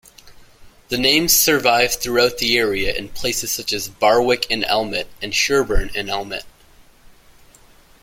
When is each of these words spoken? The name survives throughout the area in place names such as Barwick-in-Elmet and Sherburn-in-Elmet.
The 0.89 0.97
name 0.97 1.27
survives 1.27 1.95
throughout 1.95 2.39
the 2.39 2.57
area 2.57 2.91
in 2.91 3.09
place 3.09 3.43
names 3.43 3.51
such 3.51 3.71
as 3.71 3.87
Barwick-in-Elmet 3.87 5.07
and 5.21 5.31
Sherburn-in-Elmet. 5.31 6.43